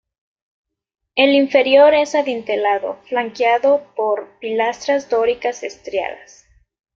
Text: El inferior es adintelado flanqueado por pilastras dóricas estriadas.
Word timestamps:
El 1.13 1.35
inferior 1.35 1.93
es 1.93 2.15
adintelado 2.15 2.97
flanqueado 3.07 3.85
por 3.95 4.29
pilastras 4.39 5.11
dóricas 5.11 5.61
estriadas. 5.61 6.47